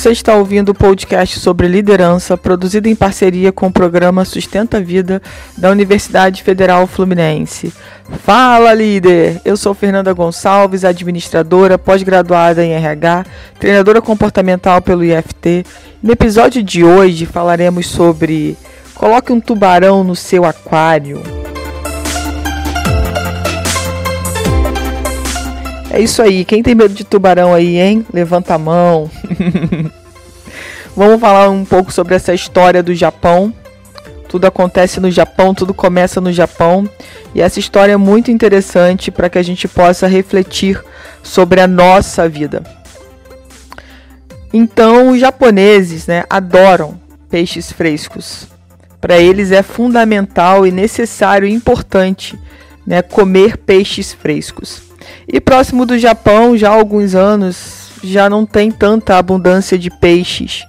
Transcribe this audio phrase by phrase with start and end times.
[0.00, 4.80] Você está ouvindo o podcast sobre liderança, produzido em parceria com o programa Sustenta a
[4.80, 5.20] Vida
[5.58, 7.70] da Universidade Federal Fluminense.
[8.24, 9.42] Fala, líder!
[9.44, 13.26] Eu sou Fernanda Gonçalves, administradora, pós-graduada em RH,
[13.58, 15.66] treinadora comportamental pelo IFT.
[16.02, 18.56] No episódio de hoje falaremos sobre
[18.94, 21.22] coloque um tubarão no seu aquário.
[25.90, 26.44] É isso aí.
[26.44, 28.06] Quem tem medo de tubarão aí, hein?
[28.12, 29.10] Levanta a mão.
[30.96, 33.54] Vamos falar um pouco sobre essa história do Japão.
[34.28, 36.88] Tudo acontece no Japão, tudo começa no Japão.
[37.34, 40.82] E essa história é muito interessante para que a gente possa refletir
[41.22, 42.62] sobre a nossa vida.
[44.52, 48.48] Então, os japoneses né, adoram peixes frescos.
[49.00, 52.38] Para eles é fundamental e necessário e importante
[52.84, 54.82] né, comer peixes frescos.
[55.26, 60.64] E próximo do Japão, já há alguns anos, já não tem tanta abundância de peixes,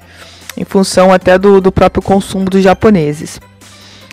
[0.62, 3.42] em função até do, do próprio consumo dos japoneses.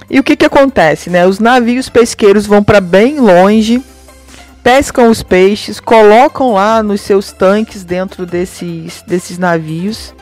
[0.09, 1.11] E o que, que acontece?
[1.11, 1.27] Né?
[1.27, 3.83] Os navios pesqueiros vão para bem longe,
[4.65, 10.15] pescam os peixes, colocam lá nos seus tanques dentro desses, desses navios,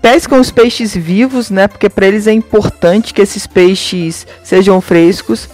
[0.00, 1.66] pescam os peixes vivos, né?
[1.66, 5.48] Porque para eles é importante que esses peixes sejam frescos.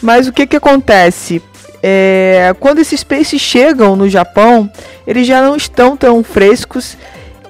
[0.00, 1.42] Mas o que, que acontece?
[1.82, 4.70] É, quando esses peixes chegam no Japão,
[5.04, 6.96] eles já não estão tão frescos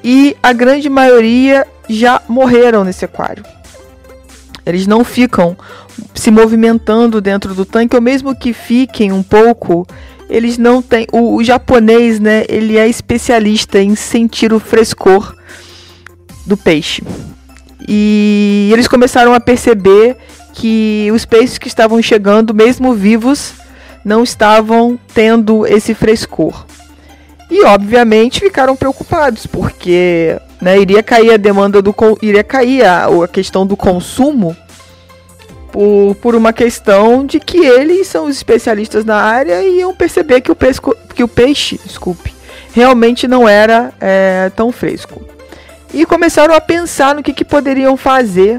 [0.02, 3.44] e a grande maioria já morreram nesse aquário.
[4.66, 5.56] Eles não ficam
[6.14, 9.86] se movimentando dentro do tanque, ou mesmo que fiquem um pouco,
[10.28, 11.06] eles não têm.
[11.12, 12.44] O, o japonês, né?
[12.48, 15.34] Ele é especialista em sentir o frescor
[16.46, 17.02] do peixe.
[17.86, 20.16] E eles começaram a perceber
[20.54, 23.52] que os peixes que estavam chegando, mesmo vivos,
[24.04, 26.64] não estavam tendo esse frescor.
[27.50, 33.28] E obviamente ficaram preocupados, porque né, iria cair a demanda do iria cair a, a
[33.28, 34.56] questão do consumo
[35.70, 40.40] por, por uma questão de que eles são os especialistas na área e iam perceber
[40.40, 42.34] que o, pesco, que o peixe, desculpe,
[42.72, 45.22] realmente não era é, tão fresco.
[45.92, 48.58] E começaram a pensar no que, que poderiam fazer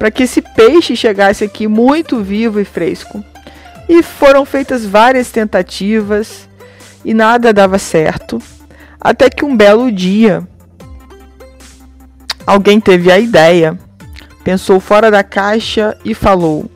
[0.00, 3.24] para que esse peixe chegasse aqui muito vivo e fresco.
[3.88, 6.48] E foram feitas várias tentativas
[7.04, 8.42] e nada dava certo.
[9.00, 10.44] Até que um belo dia
[12.46, 13.78] alguém teve a ideia,
[14.42, 16.70] pensou fora da caixa e falou: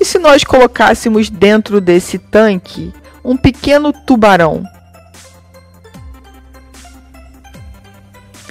[0.00, 2.92] E se nós colocássemos dentro desse tanque
[3.24, 4.64] um pequeno tubarão?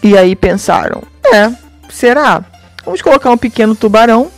[0.02, 1.52] E aí pensaram: É,
[1.90, 2.44] será?
[2.84, 4.30] Vamos colocar um pequeno tubarão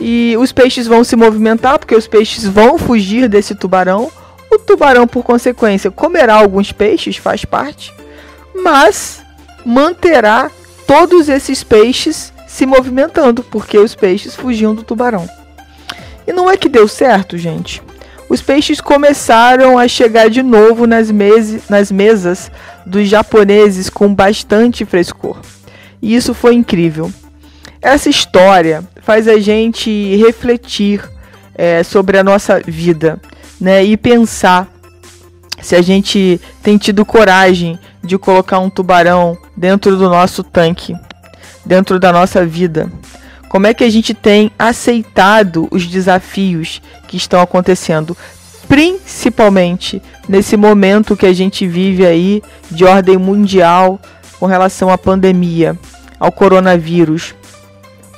[0.00, 4.10] e os peixes vão se movimentar, porque os peixes vão fugir desse tubarão.
[4.50, 7.92] O tubarão, por consequência, comerá alguns peixes, faz parte,
[8.54, 9.22] mas
[9.64, 10.50] manterá
[10.88, 15.28] todos esses peixes se movimentando, porque os peixes fugiam do tubarão.
[16.26, 17.82] E não é que deu certo, gente.
[18.26, 22.50] Os peixes começaram a chegar de novo nas, mes nas mesas
[22.86, 25.38] dos japoneses com bastante frescor.
[26.00, 27.12] E isso foi incrível.
[27.82, 31.06] Essa história faz a gente refletir
[31.54, 33.20] é, sobre a nossa vida,
[33.60, 33.84] né?
[33.84, 34.66] E pensar
[35.60, 40.94] se a gente tem tido coragem de colocar um tubarão dentro do nosso tanque,
[41.64, 42.90] dentro da nossa vida.
[43.48, 48.16] Como é que a gente tem aceitado os desafios que estão acontecendo,
[48.68, 53.98] principalmente nesse momento que a gente vive aí de ordem mundial
[54.38, 55.76] com relação à pandemia,
[56.20, 57.34] ao coronavírus.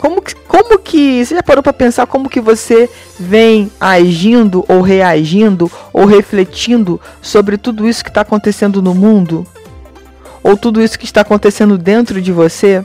[0.00, 2.88] Como que, como que você já parou para pensar como que você
[3.18, 9.46] vem agindo ou reagindo ou refletindo sobre tudo isso que está acontecendo no mundo?
[10.42, 12.82] Ou tudo isso que está acontecendo dentro de você?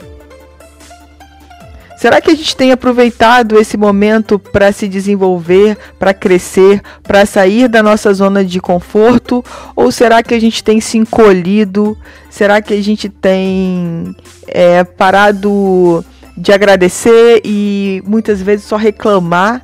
[1.96, 7.70] Será que a gente tem aproveitado esse momento para se desenvolver, para crescer, para sair
[7.70, 9.44] da nossa zona de conforto?
[9.74, 11.98] Ou será que a gente tem se encolhido?
[12.30, 14.14] Será que a gente tem
[14.48, 16.04] é, parado
[16.38, 19.62] de agradecer e muitas vezes só reclamar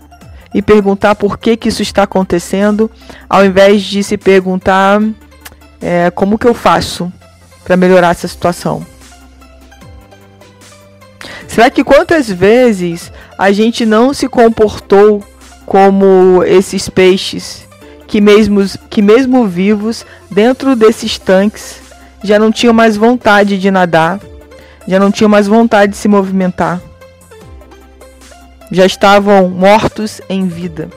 [0.53, 2.89] e perguntar por que, que isso está acontecendo,
[3.29, 5.01] ao invés de se perguntar
[5.81, 7.11] é, como que eu faço
[7.63, 8.85] para melhorar essa situação.
[11.47, 15.23] Será que quantas vezes a gente não se comportou
[15.65, 17.67] como esses peixes
[18.07, 21.77] que mesmo, que mesmo vivos dentro desses tanques
[22.23, 24.19] já não tinham mais vontade de nadar
[24.87, 26.81] já não tinham mais vontade de se movimentar.
[28.71, 30.89] Já estavam mortos em vida.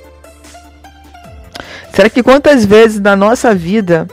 [1.92, 4.08] Será que quantas vezes na nossa vida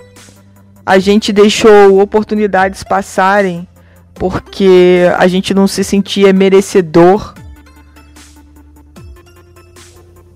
[0.85, 3.68] a gente deixou oportunidades passarem
[4.13, 7.33] porque a gente não se sentia merecedor.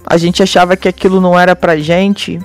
[0.06, 2.40] A gente achava que aquilo não era pra gente.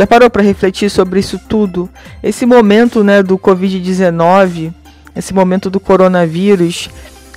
[0.00, 1.86] Já parou para refletir sobre isso tudo?
[2.22, 4.72] Esse momento, né, do COVID-19,
[5.14, 6.88] esse momento do coronavírus,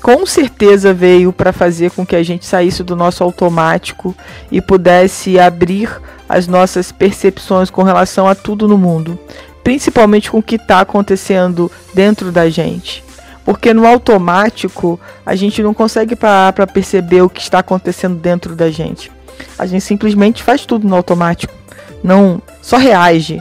[0.02, 4.16] com certeza veio para fazer com que a gente saísse do nosso automático
[4.50, 5.90] e pudesse abrir
[6.30, 9.20] as nossas percepções com relação a tudo no mundo,
[9.62, 13.04] principalmente com o que está acontecendo dentro da gente.
[13.44, 18.56] Porque no automático a gente não consegue parar para perceber o que está acontecendo dentro
[18.56, 19.12] da gente.
[19.60, 21.63] A gente simplesmente faz tudo no automático
[22.04, 23.40] não só reage.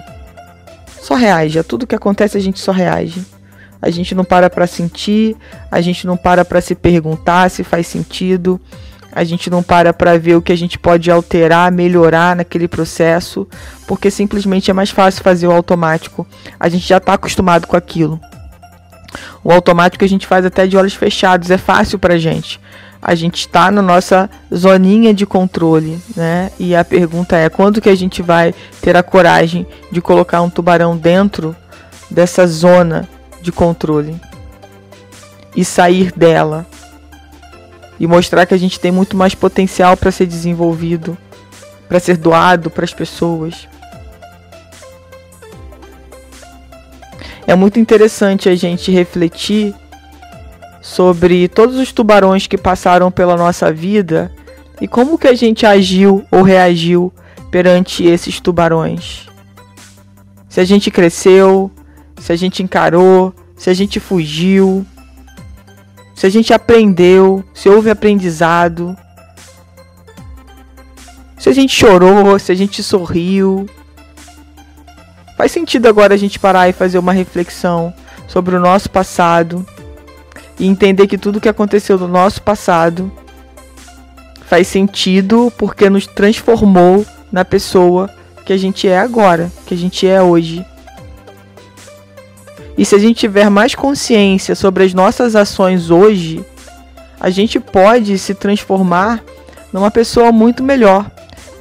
[1.00, 1.58] Só reage.
[1.58, 3.24] A tudo que acontece a gente só reage.
[3.80, 5.36] A gente não para para sentir,
[5.68, 8.60] a gente não para para se perguntar se faz sentido,
[9.10, 13.44] a gente não para para ver o que a gente pode alterar, melhorar naquele processo,
[13.84, 16.24] porque simplesmente é mais fácil fazer o automático.
[16.60, 18.20] A gente já está acostumado com aquilo.
[19.42, 22.60] O automático a gente faz até de olhos fechados, é fácil para gente
[23.02, 26.52] a gente está na nossa zoninha de controle, né?
[26.56, 30.48] E a pergunta é quando que a gente vai ter a coragem de colocar um
[30.48, 31.56] tubarão dentro
[32.08, 33.08] dessa zona
[33.42, 34.14] de controle
[35.56, 36.64] e sair dela
[37.98, 41.18] e mostrar que a gente tem muito mais potencial para ser desenvolvido,
[41.88, 43.66] para ser doado para as pessoas.
[47.48, 49.74] É muito interessante a gente refletir
[50.82, 54.32] sobre todos os tubarões que passaram pela nossa vida
[54.80, 57.12] e como que a gente agiu ou reagiu
[57.52, 59.28] perante esses tubarões.
[60.48, 61.70] Se a gente cresceu,
[62.18, 64.84] se a gente encarou, se a gente fugiu,
[66.16, 68.96] se a gente aprendeu, se houve aprendizado,
[71.38, 73.68] se a gente chorou, se a gente sorriu.
[75.36, 77.94] Faz sentido agora a gente parar e fazer uma reflexão
[78.26, 79.64] sobre o nosso passado
[80.58, 83.10] e entender que tudo que aconteceu no nosso passado
[84.46, 88.10] faz sentido porque nos transformou na pessoa
[88.44, 90.64] que a gente é agora, que a gente é hoje.
[92.76, 96.44] E se a gente tiver mais consciência sobre as nossas ações hoje,
[97.20, 99.22] a gente pode se transformar
[99.72, 101.10] numa pessoa muito melhor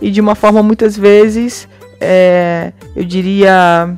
[0.01, 1.67] e de uma forma muitas vezes,
[1.99, 3.95] é, eu diria,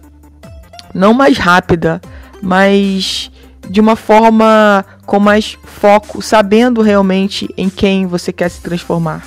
[0.94, 2.02] não mais rápida,
[2.42, 3.32] mas
[3.70, 9.26] de uma forma com mais foco, sabendo realmente em quem você quer se transformar.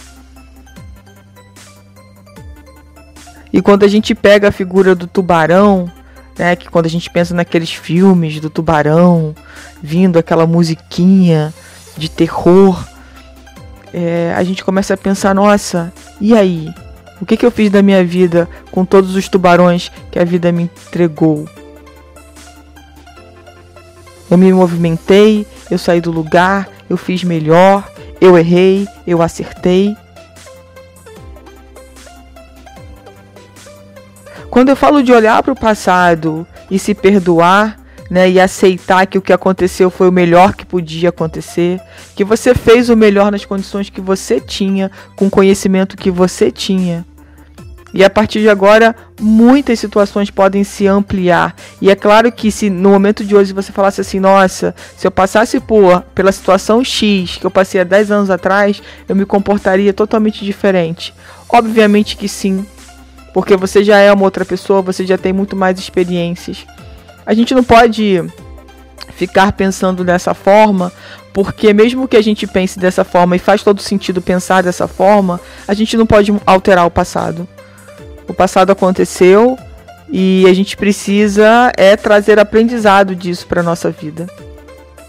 [3.53, 5.91] E quando a gente pega a figura do tubarão,
[6.39, 9.35] né, que quando a gente pensa naqueles filmes do tubarão,
[9.83, 11.55] vindo aquela musiquinha
[11.97, 12.87] de terror,
[13.95, 16.69] é, a gente começa a pensar: nossa, e aí?
[17.19, 20.53] O que, que eu fiz da minha vida com todos os tubarões que a vida
[20.53, 21.49] me entregou?
[24.31, 27.89] Eu me movimentei, eu saí do lugar, eu fiz melhor,
[28.21, 29.97] eu errei, eu acertei.
[34.51, 37.79] Quando eu falo de olhar para o passado e se perdoar,
[38.11, 41.81] né, e aceitar que o que aconteceu foi o melhor que podia acontecer,
[42.15, 46.51] que você fez o melhor nas condições que você tinha, com o conhecimento que você
[46.51, 47.05] tinha.
[47.97, 51.57] E a partir de agora, muitas situações podem se ampliar.
[51.81, 55.11] E é claro que se no momento de hoje você falasse assim, nossa, se eu
[55.11, 59.95] passasse por pela situação X que eu passei há 10 anos atrás, eu me comportaria
[59.95, 61.15] totalmente diferente.
[61.49, 62.67] Obviamente que sim,
[63.33, 66.67] porque você já é uma outra pessoa, você já tem muito mais experiências.
[67.25, 68.23] A gente não pode
[69.15, 70.93] ficar pensando dessa forma,
[71.33, 75.41] porque mesmo que a gente pense dessa forma e faz todo sentido pensar dessa forma,
[75.67, 77.49] a gente não pode alterar o passado.
[78.29, 79.59] O passado aconteceu
[80.09, 84.27] e a gente precisa é trazer aprendizado disso para nossa vida.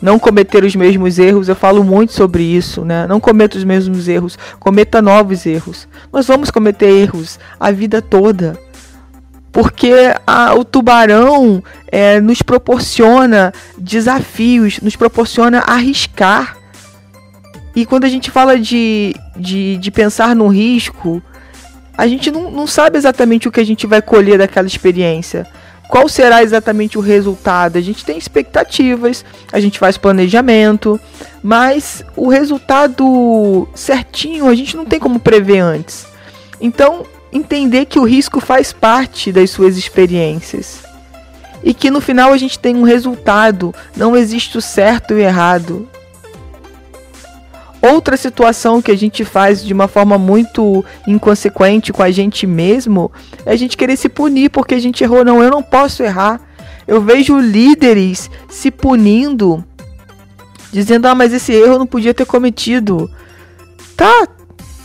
[0.02, 3.08] Não cometer os mesmos erros, eu falo muito sobre isso, né?
[3.08, 5.88] Não cometa os mesmos erros, cometa novos erros.
[6.14, 8.58] Nós vamos cometer erros a vida toda.
[9.52, 9.92] Porque
[10.26, 16.56] a, o tubarão é, nos proporciona desafios, nos proporciona arriscar.
[17.76, 21.24] E quando a gente fala de, de, de pensar no risco,
[21.98, 25.48] a gente não, não sabe exatamente o que a gente vai colher daquela experiência.
[25.88, 27.77] Qual será exatamente o resultado?
[27.77, 31.00] A gente tem expectativas, a gente faz planejamento,
[31.42, 36.06] mas o resultado certinho a gente não tem como prever antes.
[36.60, 40.84] Então, entender que o risco faz parte das suas experiências
[41.63, 45.20] e que no final a gente tem um resultado, não existe o certo e o
[45.20, 45.88] errado.
[47.94, 53.12] Outra situação que a gente faz de uma forma muito inconsequente com a gente mesmo
[53.46, 55.24] é a gente querer se punir porque a gente errou.
[55.24, 56.41] Não, eu não posso errar.
[56.88, 59.63] Eu vejo líderes se punindo,
[60.72, 63.10] dizendo: "Ah, mas esse erro eu não podia ter cometido".
[63.96, 64.27] Tá,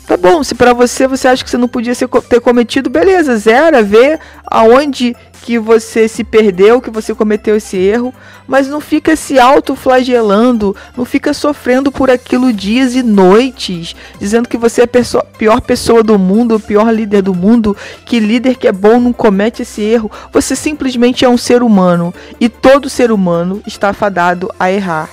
[0.06, 1.94] Tá bom, se para você você acha que você não podia
[2.28, 8.14] ter cometido, beleza, zero, vê aonde que você se perdeu, que você cometeu esse erro,
[8.46, 14.56] mas não fica se autoflagelando, não fica sofrendo por aquilo dias e noites, dizendo que
[14.56, 18.56] você é a pessoa, pior pessoa do mundo, o pior líder do mundo, que líder
[18.56, 20.10] que é bom não comete esse erro.
[20.32, 25.10] Você simplesmente é um ser humano e todo ser humano está fadado a errar.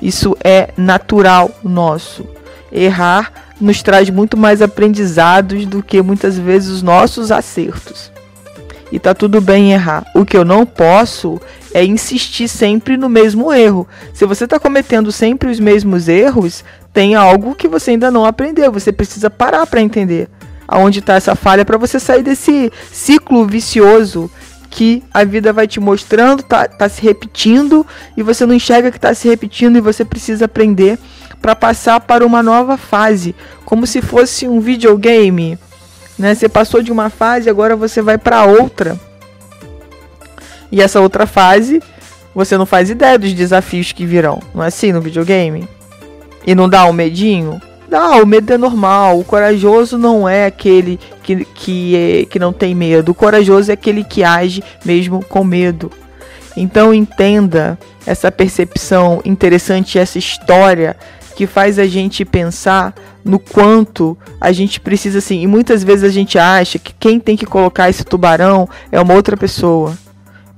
[0.00, 2.26] Isso é natural nosso.
[2.72, 3.30] Errar
[3.60, 8.13] nos traz muito mais aprendizados do que muitas vezes os nossos acertos.
[8.94, 10.06] E tá tudo bem errar.
[10.14, 11.40] O que eu não posso
[11.74, 13.88] é insistir sempre no mesmo erro.
[14.12, 18.70] Se você está cometendo sempre os mesmos erros, tem algo que você ainda não aprendeu.
[18.70, 20.28] Você precisa parar para entender
[20.68, 24.30] aonde está essa falha para você sair desse ciclo vicioso
[24.70, 27.84] que a vida vai te mostrando, tá, tá se repetindo
[28.16, 31.00] e você não enxerga que está se repetindo e você precisa aprender
[31.42, 33.34] para passar para uma nova fase,
[33.64, 35.58] como se fosse um videogame.
[36.18, 36.34] Né?
[36.34, 38.98] Você passou de uma fase, agora você vai para outra.
[40.70, 41.82] E essa outra fase,
[42.34, 44.40] você não faz ideia dos desafios que virão.
[44.54, 45.68] Não é assim no videogame?
[46.46, 47.60] E não dá um medinho?
[47.88, 49.18] Dá, o medo é normal.
[49.18, 53.12] O corajoso não é aquele que, que, é, que não tem medo.
[53.12, 55.90] O corajoso é aquele que age mesmo com medo.
[56.56, 60.96] Então entenda essa percepção interessante, essa história
[61.34, 65.42] que faz a gente pensar no quanto a gente precisa assim.
[65.42, 69.14] E muitas vezes a gente acha que quem tem que colocar esse tubarão é uma
[69.14, 69.96] outra pessoa.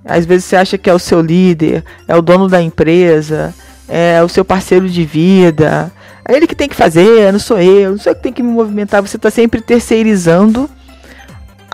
[0.04, 3.54] Às vezes você acha que é o seu líder, é o dono da empresa,
[3.88, 5.92] é o seu parceiro de vida.
[6.28, 8.42] É ele que tem que fazer, não sou eu, não sou eu que tem que
[8.42, 9.00] me movimentar.
[9.02, 10.68] Você está sempre terceirizando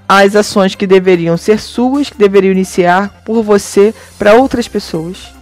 [0.09, 5.33] as ações que deveriam ser suas, que deveriam iniciar por você para outras pessoas.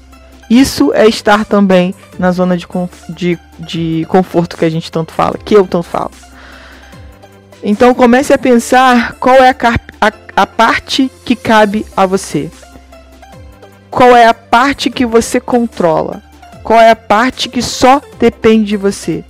[0.51, 2.67] Isso é estar também na zona de,
[3.09, 6.11] de, de conforto que a gente tanto fala, que eu tanto falo.
[7.63, 9.55] Então comece a pensar qual é a,
[10.09, 12.51] a, a parte que cabe a você.
[13.89, 16.21] Qual é a parte que você controla?
[16.65, 19.25] Qual é a parte que só depende de você?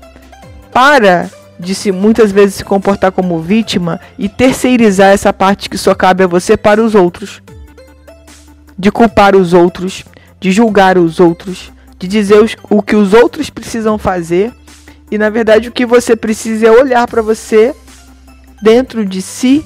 [0.72, 5.94] Para de se muitas vezes se comportar como vítima e terceirizar essa parte que só
[5.94, 7.42] cabe a você para os outros.
[8.78, 10.04] De culpar os outros,
[10.40, 14.52] de julgar os outros, de dizer os, o que os outros precisam fazer
[15.10, 17.74] e na verdade o que você precisa é olhar para você
[18.62, 19.64] dentro de si,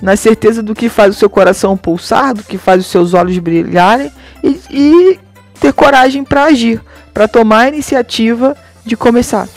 [0.00, 3.36] na certeza do que faz o seu coração pulsar, do que faz os seus olhos
[3.38, 4.12] brilharem
[4.42, 5.20] e, e
[5.60, 6.80] ter coragem para agir,
[7.12, 9.48] para tomar a iniciativa de começar.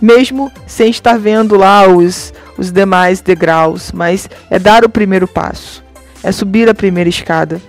[0.00, 5.84] Mesmo sem estar vendo lá os, os demais degraus, mas é dar o primeiro passo,
[6.22, 7.60] é subir a primeira escada.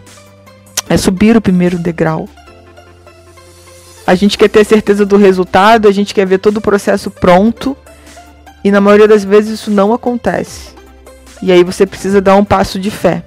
[0.89, 2.27] É subir o primeiro degrau.
[4.07, 7.77] A gente quer ter certeza do resultado, a gente quer ver todo o processo pronto.
[8.63, 10.71] E na maioria das vezes isso não acontece.
[11.43, 13.23] E aí você precisa dar um passo de fé.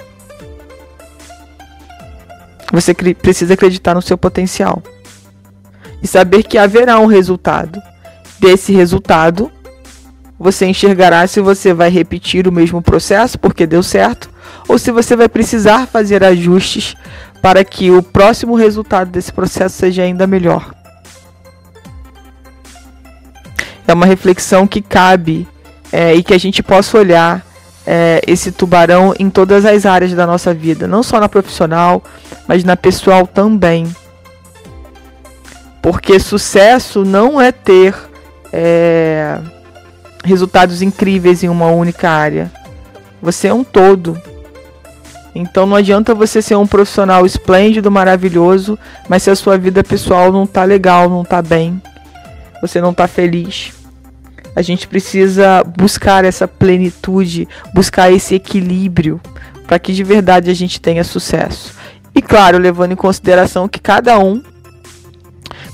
[2.72, 4.82] Você precisa acreditar no seu potencial.
[6.02, 7.80] E saber que haverá um resultado.
[8.40, 9.52] Desse resultado,
[10.36, 14.28] você enxergará se você vai repetir o mesmo processo porque deu certo
[14.66, 16.96] ou se você vai precisar fazer ajustes
[17.42, 20.72] para que o próximo resultado desse processo seja ainda melhor.
[23.86, 25.46] É uma reflexão que cabe
[25.92, 27.44] é, e que a gente possa olhar
[27.84, 32.02] é, esse tubarão em todas as áreas da nossa vida, não só na profissional,
[32.46, 33.94] mas na pessoal também.
[35.82, 37.92] Porque sucesso não é ter
[38.52, 39.40] é,
[40.24, 42.52] resultados incríveis em uma única área.
[43.20, 44.16] Você é um todo.
[45.34, 50.30] Então não adianta você ser um profissional esplêndido, maravilhoso, mas se a sua vida pessoal
[50.30, 51.80] não tá legal, não tá bem,
[52.60, 53.72] você não tá feliz.
[54.54, 59.20] A gente precisa buscar essa plenitude, buscar esse equilíbrio
[59.66, 61.72] para que de verdade a gente tenha sucesso.
[62.14, 64.42] E claro, levando em consideração que cada um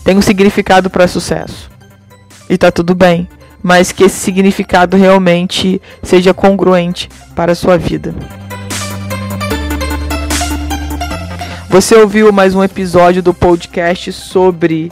[0.05, 1.69] tem um significado para sucesso.
[2.49, 3.29] E tá tudo bem,
[3.61, 8.15] mas que esse significado realmente seja congruente para a sua vida.
[11.71, 14.91] Você ouviu mais um episódio do podcast sobre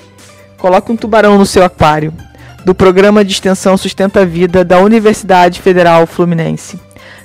[0.59, 2.12] Coloque um tubarão no seu aquário,
[2.66, 6.78] do programa de extensão Sustenta a Vida da Universidade Federal Fluminense.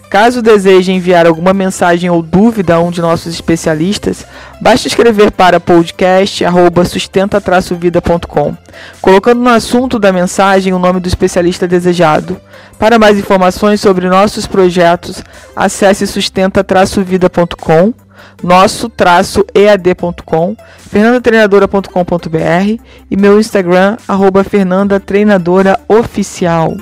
[0.10, 4.26] Caso deseje enviar alguma mensagem ou dúvida a um de nossos especialistas,
[4.62, 8.56] basta escrever para podcast@sustenta-vida.com,
[9.02, 12.40] colocando no assunto da mensagem o nome do especialista desejado.
[12.80, 15.22] Para mais informações sobre nossos projetos,
[15.56, 17.94] acesse sustenta-vida.com
[18.44, 20.56] nosso traço ead.com,
[20.90, 26.76] fernandatreinadora.com.br e meu Instagram arroba fernandatreinadora oficial.